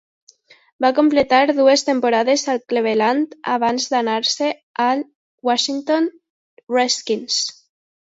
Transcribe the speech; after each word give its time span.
Va 0.85 0.89
completar 0.99 1.41
dues 1.49 1.83
temporades 1.89 2.47
al 2.55 2.63
Cleveland 2.73 3.37
abans 3.59 3.87
d"anar-se"n 3.93 4.51
als 4.89 5.07
Washington 5.53 6.13
Redskins. 6.79 7.43